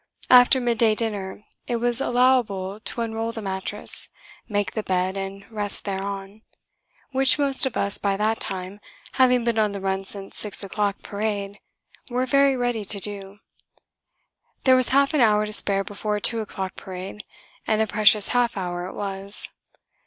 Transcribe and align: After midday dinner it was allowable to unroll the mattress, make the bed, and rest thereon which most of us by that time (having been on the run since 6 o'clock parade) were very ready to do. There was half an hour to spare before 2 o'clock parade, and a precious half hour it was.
After 0.31 0.59
midday 0.59 0.95
dinner 0.95 1.43
it 1.67 1.75
was 1.75 2.01
allowable 2.01 2.79
to 2.79 3.01
unroll 3.01 3.31
the 3.31 3.41
mattress, 3.43 4.09
make 4.49 4.71
the 4.71 4.81
bed, 4.81 5.15
and 5.15 5.45
rest 5.51 5.85
thereon 5.85 6.41
which 7.11 7.37
most 7.37 7.67
of 7.67 7.77
us 7.77 7.99
by 7.99 8.17
that 8.17 8.39
time 8.39 8.79
(having 9.21 9.43
been 9.43 9.59
on 9.59 9.73
the 9.73 9.79
run 9.79 10.03
since 10.03 10.39
6 10.39 10.63
o'clock 10.63 11.03
parade) 11.03 11.59
were 12.09 12.25
very 12.25 12.57
ready 12.57 12.83
to 12.83 12.99
do. 12.99 13.41
There 14.63 14.75
was 14.75 14.89
half 14.89 15.13
an 15.13 15.21
hour 15.21 15.45
to 15.45 15.53
spare 15.53 15.83
before 15.83 16.19
2 16.19 16.39
o'clock 16.39 16.75
parade, 16.75 17.23
and 17.67 17.79
a 17.79 17.85
precious 17.85 18.29
half 18.29 18.57
hour 18.57 18.87
it 18.87 18.93
was. 18.95 19.49